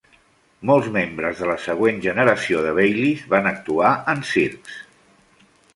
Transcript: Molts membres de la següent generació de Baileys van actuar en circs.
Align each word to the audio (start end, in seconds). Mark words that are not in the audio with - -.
Molts 0.69 0.87
membres 0.95 1.41
de 1.43 1.49
la 1.51 1.57
següent 1.67 2.01
generació 2.07 2.65
de 2.69 2.75
Baileys 2.81 3.25
van 3.35 3.53
actuar 3.55 3.95
en 4.17 4.27
circs. 4.35 4.83